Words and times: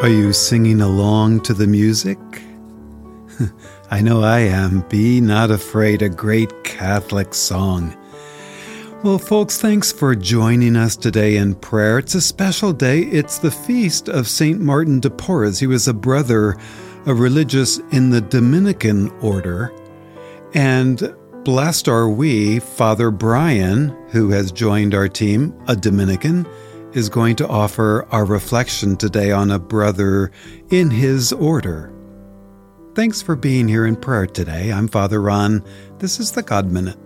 Are 0.00 0.08
you 0.08 0.32
singing 0.32 0.80
along 0.80 1.40
to 1.40 1.52
the 1.52 1.66
music? 1.66 2.18
I 3.90 4.00
know 4.00 4.22
I 4.22 4.38
am. 4.38 4.82
Be 4.82 5.20
not 5.20 5.50
afraid, 5.50 6.02
a 6.02 6.08
great 6.08 6.62
Catholic 6.62 7.34
song. 7.34 7.96
Well, 9.02 9.18
folks, 9.18 9.60
thanks 9.60 9.90
for 9.90 10.14
joining 10.14 10.76
us 10.76 10.94
today 10.94 11.36
in 11.36 11.56
prayer. 11.56 11.98
It's 11.98 12.14
a 12.14 12.20
special 12.20 12.72
day. 12.72 13.00
It's 13.00 13.38
the 13.38 13.50
feast 13.50 14.08
of 14.08 14.28
St. 14.28 14.60
Martin 14.60 15.00
de 15.00 15.10
Porres. 15.10 15.58
He 15.58 15.66
was 15.66 15.88
a 15.88 15.94
brother, 15.94 16.56
a 17.06 17.12
religious 17.12 17.78
in 17.90 18.10
the 18.10 18.20
Dominican 18.20 19.10
order. 19.18 19.74
And 20.54 21.12
blessed 21.42 21.88
are 21.88 22.08
we, 22.08 22.60
Father 22.60 23.10
Brian, 23.10 23.88
who 24.10 24.30
has 24.30 24.52
joined 24.52 24.94
our 24.94 25.08
team, 25.08 25.60
a 25.66 25.74
Dominican 25.74 26.46
is 26.92 27.08
going 27.08 27.36
to 27.36 27.46
offer 27.46 28.06
our 28.10 28.24
reflection 28.24 28.96
today 28.96 29.30
on 29.30 29.50
a 29.50 29.58
brother 29.58 30.30
in 30.70 30.90
his 30.90 31.32
order. 31.32 31.92
Thanks 32.94 33.20
for 33.20 33.36
being 33.36 33.68
here 33.68 33.86
in 33.86 33.96
prayer 33.96 34.26
today. 34.26 34.72
I'm 34.72 34.88
Father 34.88 35.20
Ron. 35.20 35.62
This 35.98 36.18
is 36.18 36.32
the 36.32 36.42
God 36.42 36.70
Minute. 36.70 36.98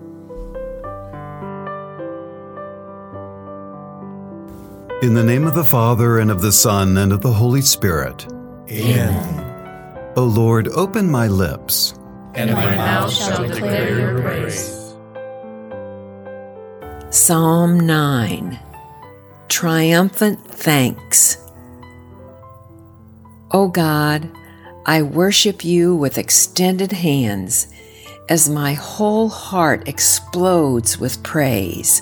In 5.03 5.15
the 5.15 5.25
name 5.25 5.47
of 5.49 5.55
the 5.55 5.65
Father, 5.65 6.21
and 6.21 6.31
of 6.31 6.43
the 6.43 6.53
Son, 6.53 6.97
and 6.97 7.13
of 7.13 7.23
the 7.23 7.33
Holy 7.33 7.61
Spirit. 7.61 8.25
Amen. 8.71 10.13
O 10.17 10.23
Lord, 10.23 10.69
open 10.69 11.11
my 11.11 11.27
lips, 11.27 11.95
and 12.35 12.53
my 12.53 12.77
mouth 12.77 13.13
shall 13.13 13.49
declare 13.49 13.99
your 13.99 14.23
praise. 14.23 14.79
Psalm 17.11 17.81
9 17.81 18.61
Triumphant 19.53 20.43
Thanks. 20.47 21.37
O 23.51 23.69
God, 23.69 24.31
I 24.87 25.03
worship 25.03 25.63
you 25.63 25.95
with 25.95 26.17
extended 26.17 26.91
hands 26.91 27.69
as 28.31 28.49
my 28.49 28.73
whole 28.73 29.29
heart 29.29 29.87
explodes 29.87 30.99
with 30.99 31.23
praise. 31.23 32.01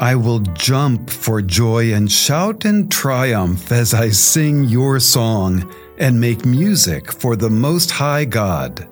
I 0.00 0.16
will 0.16 0.40
jump 0.40 1.08
for 1.08 1.40
joy 1.40 1.94
and 1.94 2.10
shout 2.10 2.64
in 2.64 2.88
triumph 2.88 3.70
as 3.70 3.94
I 3.94 4.10
sing 4.10 4.64
your 4.64 4.98
song 4.98 5.72
and 5.98 6.20
make 6.20 6.44
music 6.44 7.12
for 7.12 7.36
the 7.36 7.50
Most 7.50 7.92
High 7.92 8.24
God. 8.24 8.88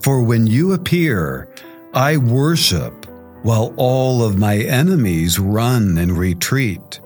For 0.00 0.22
when 0.22 0.46
you 0.46 0.74
appear, 0.74 1.48
I 1.94 2.16
worship 2.16 3.06
while 3.44 3.72
all 3.76 4.24
of 4.24 4.36
my 4.36 4.56
enemies 4.58 5.38
run 5.38 5.96
and 5.96 6.18
retreat. 6.18 6.98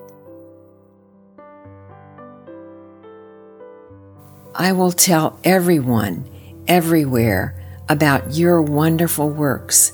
I 4.54 4.72
will 4.72 4.92
tell 4.92 5.38
everyone, 5.44 6.26
everywhere, 6.66 7.62
about 7.90 8.32
your 8.34 8.62
wonderful 8.62 9.28
works 9.28 9.92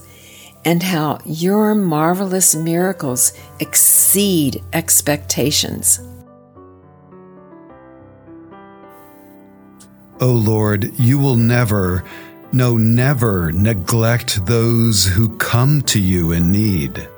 and 0.65 0.81
how 0.81 1.19
your 1.25 1.75
marvelous 1.75 2.55
miracles 2.55 3.32
exceed 3.59 4.62
expectations. 4.72 5.99
O 10.21 10.31
Lord, 10.31 10.97
you 11.00 11.19
will 11.19 11.37
never 11.37 12.05
no, 12.54 12.76
never 12.76 13.53
neglect 13.53 14.47
those 14.47 15.04
who 15.04 15.37
come 15.38 15.82
to 15.82 16.00
you 16.00 16.32
in 16.32 16.50
need. 16.50 17.09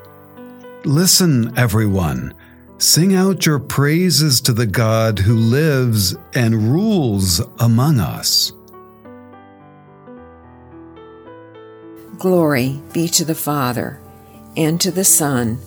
Listen, 0.83 1.57
everyone. 1.57 2.33
Sing 2.79 3.15
out 3.15 3.45
your 3.45 3.59
praises 3.59 4.41
to 4.41 4.53
the 4.53 4.65
God 4.65 5.19
who 5.19 5.35
lives 5.35 6.15
and 6.33 6.71
rules 6.71 7.39
among 7.59 7.99
us. 7.99 8.51
Glory 12.17 12.81
be 12.93 13.07
to 13.09 13.23
the 13.23 13.35
Father, 13.35 13.99
and 14.55 14.81
to 14.81 14.91
the 14.91 15.05
Son, 15.05 15.59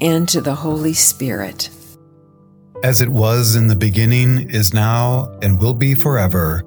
and 0.00 0.28
to 0.28 0.40
the 0.40 0.54
Holy 0.54 0.92
Spirit. 0.92 1.70
As 2.82 3.00
it 3.00 3.08
was 3.08 3.56
in 3.56 3.68
the 3.68 3.76
beginning, 3.76 4.50
is 4.50 4.74
now, 4.74 5.30
and 5.40 5.58
will 5.58 5.74
be 5.74 5.94
forever. 5.94 6.62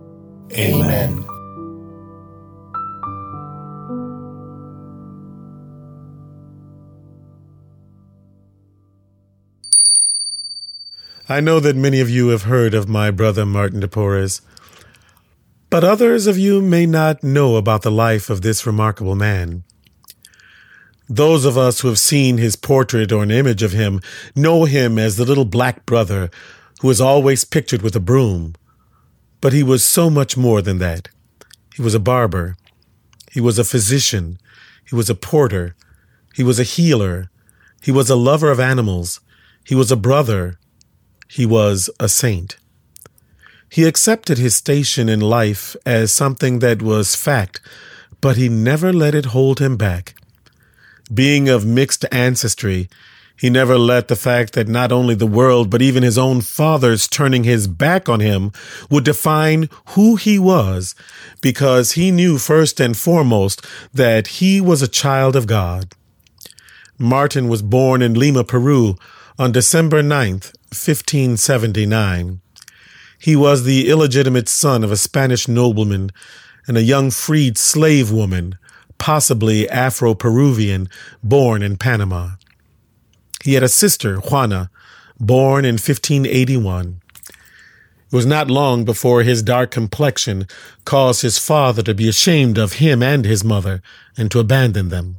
Amen. 0.54 1.24
I 11.30 11.42
know 11.42 11.60
that 11.60 11.76
many 11.76 12.00
of 12.00 12.10
you 12.10 12.30
have 12.30 12.44
heard 12.44 12.74
of 12.74 12.88
my 12.88 13.12
brother 13.12 13.46
Martin 13.46 13.82
de 13.82 13.88
Porres, 13.90 14.40
but 15.70 15.84
others 15.84 16.26
of 16.26 16.38
you 16.38 16.62
may 16.62 16.86
not 16.86 17.22
know 17.22 17.58
about 17.58 17.82
the 17.82 17.92
life 17.92 18.30
of 18.30 18.44
this 18.44 18.66
remarkable 18.66 19.14
man. 19.14 19.66
Those 21.10 21.44
of 21.44 21.58
us 21.58 21.82
who 21.82 21.90
have 21.90 22.00
seen 22.00 22.38
his 22.38 22.56
portrait 22.56 23.12
or 23.12 23.24
an 23.24 23.32
image 23.32 23.62
of 23.62 23.74
him 23.74 24.00
know 24.38 24.64
him 24.64 24.98
as 24.98 25.18
the 25.18 25.26
little 25.26 25.44
black 25.44 25.86
brother 25.86 26.30
who 26.80 26.90
is 26.90 27.02
always 27.02 27.44
pictured 27.44 27.82
with 27.82 27.98
a 27.98 28.00
broom. 28.00 28.56
But 29.42 29.52
he 29.52 29.64
was 29.64 29.84
so 29.84 30.10
much 30.10 30.38
more 30.38 30.62
than 30.62 30.78
that. 30.78 31.10
He 31.76 31.82
was 31.82 31.94
a 31.94 32.00
barber. 32.00 32.56
He 33.34 33.42
was 33.42 33.60
a 33.60 33.66
physician. 33.66 34.40
He 34.88 34.96
was 34.96 35.10
a 35.10 35.16
porter. 35.16 35.76
He 36.36 36.44
was 36.44 36.58
a 36.58 36.64
healer. 36.64 37.30
He 37.82 37.92
was 37.92 38.10
a 38.10 38.16
lover 38.16 38.50
of 38.50 38.62
animals. 38.62 39.20
He 39.66 39.76
was 39.76 39.92
a 39.92 39.98
brother 39.98 40.58
he 41.28 41.46
was 41.46 41.90
a 42.00 42.10
saint. 42.10 42.58
He 43.70 43.84
accepted 43.84 44.38
his 44.38 44.56
station 44.56 45.10
in 45.10 45.20
life 45.20 45.76
as 45.86 46.12
something 46.12 46.60
that 46.60 46.82
was 46.82 47.16
fact, 47.16 47.60
but 48.22 48.38
he 48.38 48.50
never 48.50 48.94
let 48.94 49.14
it 49.14 49.26
hold 49.28 49.60
him 49.60 49.78
back. 49.78 50.16
Being 51.14 51.50
of 51.50 51.66
mixed 51.66 52.06
ancestry, 52.12 52.90
he 53.40 53.50
never 53.52 53.78
let 53.78 54.08
the 54.08 54.16
fact 54.16 54.54
that 54.54 54.68
not 54.68 54.92
only 54.92 55.14
the 55.14 55.28
world, 55.28 55.70
but 55.70 55.82
even 55.82 56.02
his 56.02 56.18
own 56.18 56.42
father's 56.42 57.08
turning 57.08 57.44
his 57.44 57.68
back 57.68 58.10
on 58.10 58.20
him 58.20 58.52
would 58.90 59.04
define 59.04 59.70
who 59.90 60.16
he 60.16 60.40
was, 60.40 60.96
because 61.40 61.92
he 61.92 62.10
knew 62.10 62.40
first 62.40 62.80
and 62.80 62.98
foremost 62.98 63.64
that 63.94 64.28
he 64.28 64.60
was 64.60 64.82
a 64.82 64.88
child 64.88 65.36
of 65.36 65.46
God. 65.46 65.94
Martin 66.98 67.48
was 67.48 67.62
born 67.62 68.02
in 68.02 68.16
Lima, 68.16 68.44
Peru 68.44 68.96
on 69.38 69.52
December 69.52 70.02
9th, 70.02 70.52
1579. 70.70 72.42
He 73.20 73.36
was 73.36 73.64
the 73.64 73.90
illegitimate 73.90 74.50
son 74.50 74.84
of 74.84 74.92
a 74.92 74.98
Spanish 74.98 75.48
nobleman 75.48 76.12
and 76.68 76.78
a 76.78 76.84
young 76.84 77.10
freed 77.10 77.58
slave 77.58 78.12
woman, 78.12 78.58
possibly 78.98 79.70
Afro 79.70 80.14
Peruvian, 80.14 80.90
born 81.24 81.64
in 81.64 81.78
Panama. 81.78 82.32
He 83.44 83.54
had 83.54 83.64
a 83.64 83.70
sister, 83.70 84.18
Juana, 84.18 84.70
born 85.20 85.66
in 85.66 85.76
1581. 85.76 87.02
It 88.10 88.16
was 88.16 88.26
not 88.26 88.50
long 88.50 88.86
before 88.86 89.24
his 89.24 89.44
dark 89.44 89.72
complexion 89.72 90.48
caused 90.86 91.22
his 91.22 91.38
father 91.38 91.82
to 91.84 91.94
be 91.94 92.08
ashamed 92.08 92.58
of 92.58 92.74
him 92.74 93.04
and 93.04 93.26
his 93.26 93.44
mother 93.44 93.82
and 94.18 94.32
to 94.32 94.40
abandon 94.40 94.90
them. 94.90 95.18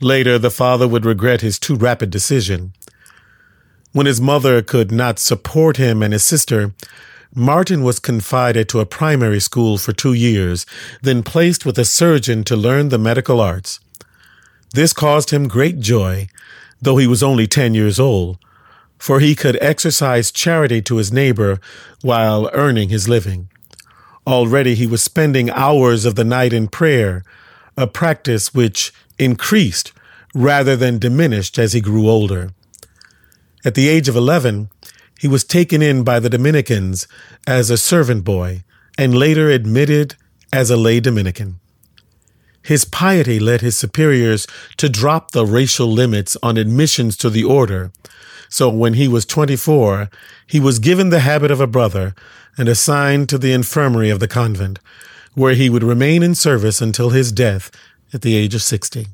Later, 0.00 0.38
the 0.38 0.50
father 0.50 0.88
would 0.88 1.04
regret 1.04 1.42
his 1.42 1.58
too 1.58 1.76
rapid 1.76 2.10
decision. 2.10 2.72
When 3.92 4.06
his 4.06 4.20
mother 4.20 4.62
could 4.62 4.90
not 4.90 5.18
support 5.18 5.76
him 5.76 6.02
and 6.02 6.12
his 6.12 6.24
sister, 6.24 6.72
Martin 7.34 7.82
was 7.82 7.98
confided 7.98 8.68
to 8.70 8.80
a 8.80 8.86
primary 8.86 9.40
school 9.40 9.78
for 9.78 9.92
two 9.92 10.12
years, 10.14 10.66
then 11.02 11.22
placed 11.22 11.64
with 11.64 11.78
a 11.78 11.84
surgeon 11.84 12.44
to 12.44 12.56
learn 12.56 12.88
the 12.88 12.98
medical 12.98 13.40
arts. 13.40 13.80
This 14.74 14.92
caused 14.92 15.30
him 15.30 15.48
great 15.48 15.78
joy, 15.80 16.28
though 16.80 16.96
he 16.96 17.06
was 17.06 17.22
only 17.22 17.46
ten 17.46 17.74
years 17.74 18.00
old, 18.00 18.38
for 18.98 19.20
he 19.20 19.34
could 19.34 19.58
exercise 19.60 20.32
charity 20.32 20.80
to 20.82 20.96
his 20.96 21.12
neighbor 21.12 21.60
while 22.02 22.50
earning 22.52 22.88
his 22.88 23.08
living. 23.08 23.48
Already 24.26 24.74
he 24.74 24.86
was 24.86 25.02
spending 25.02 25.50
hours 25.50 26.04
of 26.04 26.14
the 26.14 26.24
night 26.24 26.52
in 26.52 26.68
prayer, 26.68 27.24
a 27.76 27.86
practice 27.86 28.54
which 28.54 28.92
increased 29.18 29.92
rather 30.34 30.76
than 30.76 30.98
diminished 30.98 31.58
as 31.58 31.72
he 31.72 31.80
grew 31.80 32.08
older. 32.08 32.52
At 33.64 33.74
the 33.74 33.88
age 33.88 34.08
of 34.08 34.16
11, 34.16 34.70
he 35.20 35.28
was 35.28 35.44
taken 35.44 35.82
in 35.82 36.02
by 36.02 36.18
the 36.18 36.30
Dominicans 36.30 37.06
as 37.46 37.70
a 37.70 37.78
servant 37.78 38.24
boy 38.24 38.64
and 38.98 39.14
later 39.14 39.48
admitted 39.50 40.16
as 40.52 40.70
a 40.70 40.76
lay 40.76 40.98
Dominican. 40.98 41.60
His 42.64 42.84
piety 42.84 43.38
led 43.38 43.60
his 43.60 43.76
superiors 43.76 44.46
to 44.76 44.88
drop 44.88 45.30
the 45.30 45.46
racial 45.46 45.90
limits 45.90 46.36
on 46.42 46.56
admissions 46.56 47.16
to 47.18 47.30
the 47.30 47.44
order. 47.44 47.92
So 48.48 48.68
when 48.68 48.94
he 48.94 49.08
was 49.08 49.24
24, 49.26 50.10
he 50.46 50.60
was 50.60 50.78
given 50.78 51.10
the 51.10 51.20
habit 51.20 51.50
of 51.50 51.60
a 51.60 51.66
brother 51.66 52.14
and 52.58 52.68
assigned 52.68 53.28
to 53.28 53.38
the 53.38 53.52
infirmary 53.52 54.10
of 54.10 54.20
the 54.20 54.28
convent, 54.28 54.78
where 55.34 55.54
he 55.54 55.70
would 55.70 55.82
remain 55.82 56.22
in 56.22 56.34
service 56.34 56.80
until 56.80 57.10
his 57.10 57.32
death 57.32 57.70
at 58.12 58.22
the 58.22 58.34
age 58.36 58.54
of 58.54 58.62
60. 58.62 59.06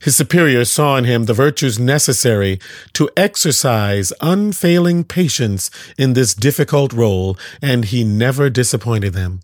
His 0.00 0.16
superiors 0.16 0.70
saw 0.70 0.96
in 0.96 1.04
him 1.04 1.24
the 1.24 1.34
virtues 1.34 1.78
necessary 1.78 2.60
to 2.92 3.10
exercise 3.16 4.12
unfailing 4.20 5.04
patience 5.04 5.70
in 5.96 6.12
this 6.12 6.34
difficult 6.34 6.92
role, 6.92 7.36
and 7.60 7.84
he 7.84 8.04
never 8.04 8.48
disappointed 8.48 9.12
them. 9.12 9.40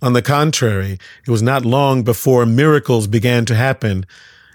On 0.00 0.12
the 0.12 0.22
contrary, 0.22 0.98
it 1.26 1.30
was 1.30 1.42
not 1.42 1.64
long 1.64 2.04
before 2.04 2.46
miracles 2.46 3.06
began 3.06 3.44
to 3.46 3.54
happen, 3.54 4.06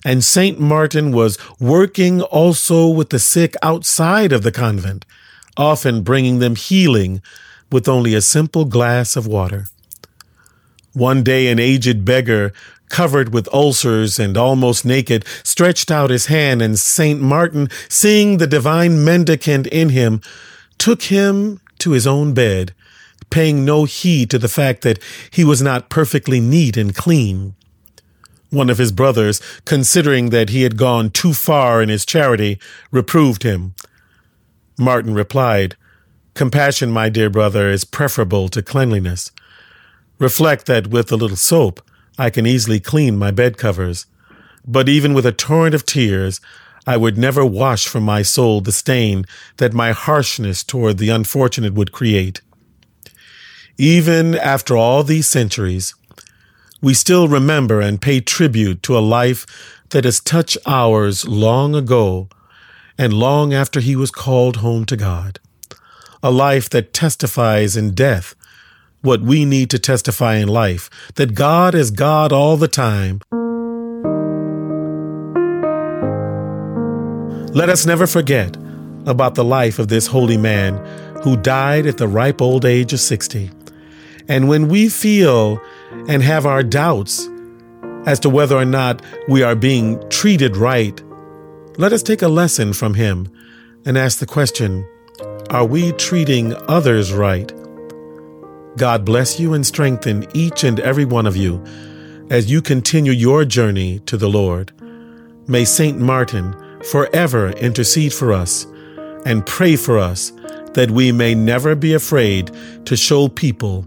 and 0.06 0.24
St. 0.24 0.60
Martin 0.60 1.12
was 1.12 1.38
working 1.60 2.22
also 2.22 2.88
with 2.88 3.10
the 3.10 3.20
sick 3.20 3.56
outside 3.62 4.32
of 4.32 4.44
the 4.44 4.52
convent, 4.52 5.06
often 5.58 6.02
bringing 6.02 6.40
them 6.40 6.56
healing 6.56 7.22
with 7.72 7.88
only 7.88 8.14
a 8.16 8.22
simple 8.22 8.66
glass 8.66 9.16
of 9.16 9.28
water. 9.28 9.66
One 10.94 11.24
day, 11.24 11.48
an 11.48 11.60
aged 11.60 12.06
beggar, 12.06 12.54
covered 12.90 13.34
with 13.34 13.54
ulcers 13.54 14.20
and 14.20 14.38
almost 14.38 14.86
naked, 14.86 15.26
stretched 15.44 15.92
out 15.92 16.10
his 16.10 16.28
hand, 16.28 16.62
and 16.62 16.78
St. 16.80 17.22
Martin, 17.22 17.70
seeing 17.90 18.38
the 18.38 18.48
divine 18.48 19.04
mendicant 19.04 19.68
in 19.68 19.90
him, 19.90 20.22
took 20.78 21.04
him 21.04 21.60
to 21.80 21.92
his 21.92 22.08
own 22.08 22.34
bed, 22.34 22.74
paying 23.30 23.66
no 23.66 23.86
heed 23.86 24.30
to 24.30 24.40
the 24.40 24.48
fact 24.48 24.82
that 24.82 25.00
he 25.32 25.44
was 25.44 25.62
not 25.62 25.90
perfectly 25.90 26.40
neat 26.40 26.78
and 26.78 26.96
clean. 26.96 27.56
One 28.50 28.70
of 28.70 28.78
his 28.78 28.92
brothers, 28.92 29.42
considering 29.66 30.30
that 30.30 30.50
he 30.50 30.62
had 30.62 30.78
gone 30.78 31.10
too 31.10 31.34
far 31.34 31.82
in 31.82 31.90
his 31.90 32.06
charity, 32.06 32.60
reproved 32.92 33.44
him. 33.44 33.74
Martin 34.78 35.14
replied, 35.14 35.76
Compassion, 36.36 36.92
my 36.92 37.10
dear 37.10 37.30
brother, 37.30 37.70
is 37.70 37.86
preferable 37.86 38.50
to 38.50 38.62
cleanliness. 38.62 39.32
Reflect 40.20 40.66
that 40.66 40.88
with 40.88 41.12
a 41.12 41.16
little 41.16 41.38
soap, 41.38 41.82
I 42.18 42.30
can 42.30 42.46
easily 42.46 42.80
clean 42.80 43.18
my 43.18 43.32
bed 43.32 43.58
covers. 43.58 44.06
But 44.66 44.90
even 44.90 45.14
with 45.14 45.26
a 45.26 45.32
torrent 45.32 45.76
of 45.76 45.86
tears, 45.86 46.42
I 46.88 46.98
would 46.98 47.18
never 47.18 47.46
wash 47.46 47.88
from 47.88 48.04
my 48.04 48.22
soul 48.22 48.62
the 48.62 48.72
stain 48.72 49.26
that 49.58 49.74
my 49.74 49.92
harshness 49.92 50.64
toward 50.64 50.98
the 50.98 51.10
unfortunate 51.10 51.74
would 51.74 51.92
create. 51.92 52.42
Even 53.78 54.36
after 54.36 54.78
all 54.78 55.04
these 55.04 55.28
centuries, 55.28 55.94
we 56.82 56.94
still 56.94 57.28
remember 57.28 57.82
and 57.82 58.02
pay 58.02 58.22
tribute 58.22 58.84
to 58.84 58.98
a 58.98 59.00
life 59.00 59.46
that 59.90 60.06
has 60.06 60.20
touched 60.20 60.58
ours 60.66 61.28
long 61.28 61.76
ago 61.76 62.30
and 62.98 63.12
long 63.12 63.54
after 63.54 63.80
he 63.80 63.96
was 63.96 64.12
called 64.12 64.58
home 64.58 64.86
to 64.86 64.96
God. 64.96 65.40
A 66.24 66.32
life 66.32 66.70
that 66.70 66.94
testifies 66.94 67.76
in 67.76 67.94
death 67.94 68.36
what 69.06 69.22
we 69.22 69.46
need 69.46 69.70
to 69.70 69.80
testify 69.80 70.36
in 70.36 70.48
life 70.48 70.90
that 71.16 71.36
God 71.36 71.76
is 71.76 71.92
God 71.92 72.34
all 72.34 72.58
the 72.58 72.68
time. 72.68 73.22
Let 77.56 77.70
us 77.70 77.86
never 77.86 78.06
forget 78.06 78.58
about 79.06 79.36
the 79.36 79.44
life 79.44 79.80
of 79.80 79.88
this 79.88 80.08
holy 80.08 80.38
man 80.38 80.76
who 81.22 81.38
died 81.38 81.86
at 81.86 81.98
the 81.98 82.08
ripe 82.08 82.42
old 82.42 82.66
age 82.66 82.92
of 82.92 83.00
60. 83.00 83.50
And 84.28 84.50
when 84.50 84.68
we 84.68 84.90
feel 84.90 85.62
and 86.10 86.22
have 86.22 86.46
our 86.46 86.64
doubts 86.64 87.30
as 88.06 88.20
to 88.22 88.30
whether 88.30 88.58
or 88.58 88.66
not 88.66 89.02
we 89.30 89.44
are 89.44 89.56
being 89.56 90.04
treated 90.10 90.58
right, 90.58 91.02
let 91.78 91.94
us 91.94 92.04
take 92.04 92.22
a 92.22 92.28
lesson 92.28 92.74
from 92.74 92.96
him 92.96 93.32
and 93.86 93.98
ask 93.98 94.20
the 94.20 94.26
question 94.26 94.86
Are 95.50 95.66
we 95.66 95.92
treating 95.94 96.54
others 96.68 97.14
right? 97.14 97.52
God 98.78 99.06
bless 99.06 99.40
you 99.40 99.54
and 99.54 99.66
strengthen 99.66 100.28
each 100.34 100.64
and 100.64 100.80
every 100.80 101.06
one 101.06 101.26
of 101.26 101.38
you 101.38 101.64
as 102.30 102.52
you 102.52 102.62
continue 102.62 103.12
your 103.12 103.46
journey 103.46 104.00
to 104.00 104.18
the 104.18 104.30
Lord. 104.30 104.72
May 105.48 105.64
St. 105.64 106.00
Martin 106.00 106.56
forever 106.84 107.52
intercede 107.52 108.14
for 108.14 108.34
us 108.34 108.66
and 109.26 109.46
pray 109.46 109.76
for 109.76 109.98
us 109.98 110.32
that 110.74 110.92
we 110.92 111.12
may 111.12 111.34
never 111.34 111.76
be 111.76 111.94
afraid 111.94 112.52
to 112.86 112.98
show 112.98 113.28
people 113.30 113.86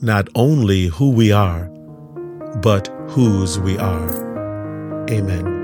not 0.00 0.28
only 0.34 0.86
who 0.86 1.10
we 1.10 1.32
are, 1.32 1.64
but 2.62 2.88
whose 3.08 3.58
we 3.58 3.76
are. 3.78 5.08
Amen. 5.10 5.57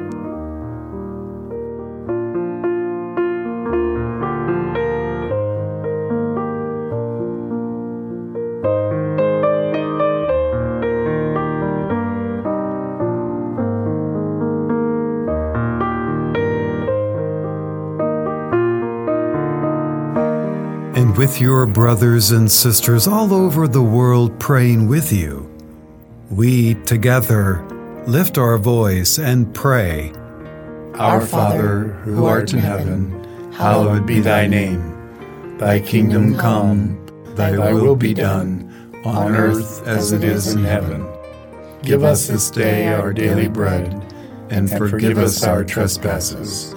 And 20.94 21.17
with 21.17 21.41
your 21.41 21.67
brothers 21.67 22.31
and 22.31 22.50
sisters 22.50 23.08
all 23.08 23.35
over 23.35 23.67
the 23.67 23.82
world 23.82 24.38
praying 24.38 24.87
with 24.87 25.12
you, 25.12 25.50
we 26.31 26.75
together 26.85 27.64
lift 28.06 28.38
our 28.38 28.58
voice 28.58 29.19
and 29.19 29.52
pray. 29.52 30.12
Our 30.94 31.20
Father, 31.20 31.88
who 32.05 32.25
art 32.25 32.52
in 32.52 32.61
heaven, 32.61 33.52
hallowed 33.52 34.06
be 34.06 34.20
thy 34.20 34.46
name. 34.46 35.58
Thy 35.58 35.81
kingdom 35.81 36.37
come, 36.37 37.05
thy 37.35 37.73
will 37.73 37.97
be 37.97 38.14
done, 38.14 38.70
on 39.05 39.35
earth 39.35 39.87
as 39.88 40.12
it 40.12 40.23
is 40.23 40.55
in 40.55 40.62
heaven. 40.62 41.05
Give 41.82 42.05
us 42.05 42.29
this 42.29 42.50
day 42.50 42.88
our 42.88 43.12
daily 43.12 43.49
bread, 43.49 44.14
and 44.50 44.70
forgive 44.70 45.18
us 45.18 45.42
our 45.42 45.64
trespasses 45.64 46.73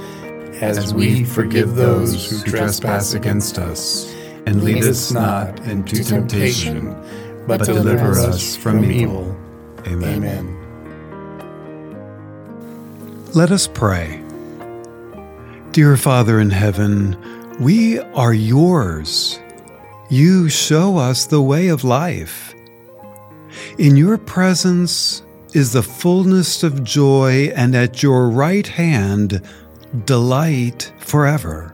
as 0.61 0.93
we 0.93 1.23
forgive 1.23 1.75
those 1.75 2.31
who 2.31 2.41
trespass 2.49 3.13
against 3.13 3.59
us. 3.59 4.11
And 4.47 4.63
lead 4.63 4.85
us 4.85 5.11
not 5.11 5.59
into 5.67 6.01
temptation, 6.05 6.95
but 7.45 7.65
deliver 7.65 8.17
us 8.17 8.55
from 8.55 8.89
evil. 8.89 9.35
Amen. 9.85 10.23
Amen. 10.23 10.53
Let 13.33 13.51
us 13.51 13.67
pray. 13.67 14.23
Dear 15.71 15.97
Father 15.97 16.39
in 16.39 16.49
heaven, 16.49 17.17
we 17.59 17.99
are 17.99 18.33
yours. 18.33 19.37
You 20.09 20.47
show 20.47 20.97
us 20.97 21.25
the 21.25 21.41
way 21.41 21.67
of 21.67 21.83
life. 21.83 22.55
In 23.77 23.97
your 23.97 24.17
presence 24.17 25.23
is 25.53 25.73
the 25.73 25.83
fullness 25.83 26.63
of 26.63 26.85
joy, 26.85 27.51
and 27.53 27.75
at 27.75 28.01
your 28.01 28.29
right 28.29 28.65
hand, 28.65 29.41
delight 30.05 30.93
forever. 30.99 31.73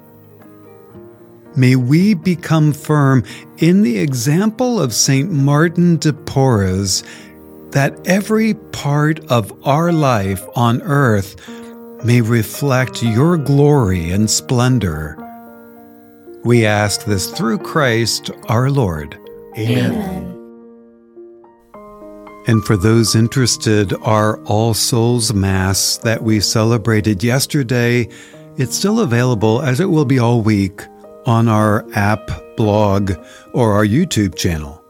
May 1.56 1.76
we 1.76 2.16
become 2.16 2.74
firm 2.74 3.24
in 3.60 3.84
the 3.84 4.00
example 4.00 4.82
of 4.82 4.94
St. 4.94 5.32
Martin 5.32 5.98
de 5.98 6.12
Porres 6.12 7.04
that 7.72 7.96
every 8.08 8.56
part 8.56 9.20
of 9.32 9.54
our 9.68 9.92
life 9.92 10.44
on 10.56 10.82
earth 10.82 11.36
may 12.04 12.22
reflect 12.22 13.04
your 13.04 13.38
glory 13.38 14.10
and 14.10 14.30
splendor. 14.30 15.18
We 16.44 16.66
ask 16.66 17.06
this 17.06 17.30
through 17.32 17.60
Christ 17.60 18.32
our 18.50 18.70
Lord. 18.70 19.18
Amen. 19.58 19.94
Amen. 19.94 20.30
And 22.48 22.66
for 22.66 22.76
those 22.76 23.16
interested, 23.16 23.94
our 24.02 24.38
All 24.44 24.74
Souls 24.74 25.34
Mass 25.34 25.98
that 26.00 26.24
we 26.24 26.42
celebrated 26.42 27.24
yesterday, 27.24 28.10
it's 28.58 28.76
still 28.76 29.00
available 29.00 29.62
as 29.62 29.80
it 29.80 29.86
will 29.86 30.04
be 30.04 30.20
all 30.20 30.42
week 30.42 30.82
on 31.26 31.48
our 31.48 31.86
app, 31.96 32.30
blog, 32.56 33.14
or 33.54 33.74
our 33.74 33.86
YouTube 33.86 34.36
channel. 34.36 34.84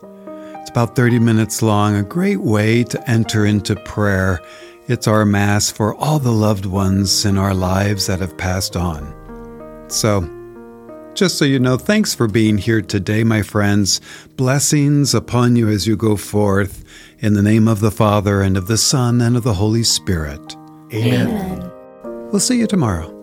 It's 0.61 0.69
about 0.69 0.95
30 0.95 1.19
minutes 1.19 1.61
long, 1.61 1.95
a 1.95 2.03
great 2.03 2.41
way 2.41 2.83
to 2.85 3.09
enter 3.09 3.45
into 3.45 3.75
prayer. 3.75 4.41
It's 4.87 5.07
our 5.07 5.25
Mass 5.25 5.71
for 5.71 5.95
all 5.95 6.19
the 6.19 6.31
loved 6.31 6.65
ones 6.65 7.25
in 7.25 7.37
our 7.37 7.53
lives 7.53 8.07
that 8.07 8.19
have 8.19 8.37
passed 8.37 8.75
on. 8.75 9.85
So, 9.89 10.29
just 11.13 11.37
so 11.37 11.45
you 11.45 11.59
know, 11.59 11.77
thanks 11.77 12.15
for 12.15 12.27
being 12.27 12.57
here 12.57 12.81
today, 12.81 13.23
my 13.23 13.43
friends. 13.43 14.01
Blessings 14.35 15.13
upon 15.13 15.55
you 15.55 15.69
as 15.69 15.85
you 15.85 15.95
go 15.95 16.17
forth. 16.17 16.83
In 17.19 17.33
the 17.33 17.43
name 17.43 17.69
of 17.69 17.79
the 17.79 17.91
Father, 17.91 18.41
and 18.41 18.57
of 18.57 18.67
the 18.67 18.77
Son, 18.77 19.21
and 19.21 19.37
of 19.37 19.43
the 19.43 19.53
Holy 19.53 19.83
Spirit. 19.83 20.57
Amen. 20.93 21.71
We'll 22.03 22.41
see 22.41 22.59
you 22.59 22.67
tomorrow. 22.67 23.22